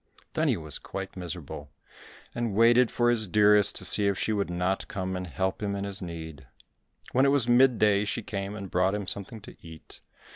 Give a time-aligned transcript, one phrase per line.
[0.33, 1.69] Then he was quite miserable,
[2.33, 5.75] and waited for his dearest to see if she would not come and help him
[5.75, 6.47] in his need.
[7.11, 10.01] When it was mid day she came and brought him something to eat.